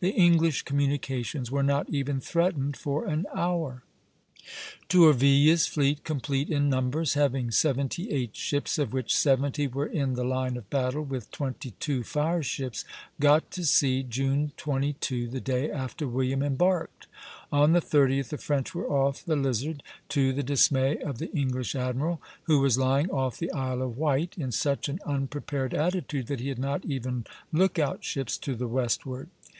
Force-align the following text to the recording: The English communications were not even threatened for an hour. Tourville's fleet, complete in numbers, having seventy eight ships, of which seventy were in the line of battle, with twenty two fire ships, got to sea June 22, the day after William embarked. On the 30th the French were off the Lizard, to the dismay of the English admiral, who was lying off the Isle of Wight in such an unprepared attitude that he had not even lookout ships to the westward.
The 0.00 0.10
English 0.10 0.62
communications 0.62 1.52
were 1.52 1.62
not 1.62 1.88
even 1.90 2.18
threatened 2.20 2.76
for 2.76 3.04
an 3.06 3.24
hour. 3.32 3.84
Tourville's 4.88 5.68
fleet, 5.68 6.02
complete 6.02 6.50
in 6.50 6.68
numbers, 6.68 7.14
having 7.14 7.52
seventy 7.52 8.10
eight 8.10 8.34
ships, 8.34 8.80
of 8.80 8.92
which 8.92 9.14
seventy 9.16 9.68
were 9.68 9.86
in 9.86 10.14
the 10.14 10.24
line 10.24 10.56
of 10.56 10.68
battle, 10.70 11.04
with 11.04 11.30
twenty 11.30 11.70
two 11.78 12.02
fire 12.02 12.42
ships, 12.42 12.84
got 13.20 13.48
to 13.52 13.64
sea 13.64 14.02
June 14.02 14.50
22, 14.56 15.28
the 15.28 15.40
day 15.40 15.70
after 15.70 16.08
William 16.08 16.42
embarked. 16.42 17.06
On 17.52 17.70
the 17.70 17.80
30th 17.80 18.30
the 18.30 18.38
French 18.38 18.74
were 18.74 18.90
off 18.90 19.24
the 19.24 19.36
Lizard, 19.36 19.84
to 20.08 20.32
the 20.32 20.42
dismay 20.42 20.96
of 20.98 21.18
the 21.18 21.32
English 21.32 21.76
admiral, 21.76 22.20
who 22.46 22.58
was 22.58 22.76
lying 22.76 23.08
off 23.08 23.36
the 23.38 23.52
Isle 23.52 23.82
of 23.82 23.96
Wight 23.96 24.34
in 24.36 24.50
such 24.50 24.88
an 24.88 24.98
unprepared 25.06 25.74
attitude 25.74 26.26
that 26.26 26.40
he 26.40 26.48
had 26.48 26.58
not 26.58 26.84
even 26.86 27.24
lookout 27.52 28.02
ships 28.02 28.36
to 28.38 28.56
the 28.56 28.66
westward. 28.66 29.28